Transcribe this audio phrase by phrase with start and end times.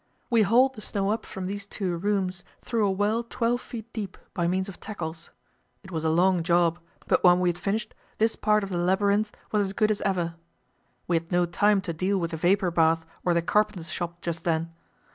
[0.31, 4.17] We hauled the snow up from these two rooms through a well twelve feet deep
[4.33, 5.29] by means of tackles.
[5.83, 9.31] It was a long job, but when we had finished this part of the labyrinth
[9.51, 10.33] was as good as ever.
[11.07, 14.43] We had no time to deal with the vapour bath or the carpenter's shop just
[14.43, 14.73] then.